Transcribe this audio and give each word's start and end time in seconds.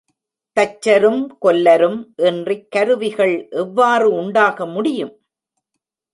தச்சரும் 0.57 1.27
கொல்லரும் 1.39 2.13
இன்றிக் 2.17 2.71
கருவிகள் 2.71 3.47
எவ்வாறு 3.51 4.09
உண்டாக 4.13 4.65
முடியும்? 4.65 5.13